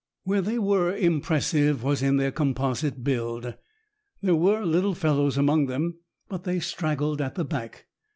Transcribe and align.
Where 0.23 0.41
they 0.41 0.57
were 0.57 0.95
impressive 0.95 1.83
was 1.83 2.01
in 2.01 2.17
their 2.17 2.31
composite 2.31 3.03
build. 3.03 3.53
There 4.19 4.33
were 4.35 4.65
little 4.65 4.95
fellows 4.95 5.37
among 5.37 5.67
them, 5.67 5.99
but 6.27 6.43
they 6.43 6.59
straggled 6.59 7.21
at 7.21 7.35
the 7.35 7.45
back. 7.45 7.85